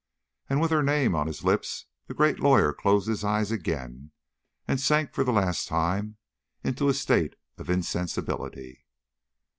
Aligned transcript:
And 0.49 0.59
with 0.59 0.71
her 0.71 0.81
name 0.81 1.13
on 1.13 1.27
his 1.27 1.43
lips, 1.43 1.85
the 2.07 2.15
great 2.15 2.39
lawyer 2.39 2.73
closed 2.73 3.07
his 3.07 3.23
eyes 3.23 3.51
again, 3.51 4.09
and 4.67 4.81
sank 4.81 5.13
for 5.13 5.23
the 5.23 5.31
last 5.31 5.67
time 5.67 6.17
into 6.63 6.89
a 6.89 6.93
state 6.95 7.35
of 7.59 7.69
insensibility. 7.69 8.87